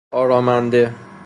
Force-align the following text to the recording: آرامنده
آرامنده 0.11 0.95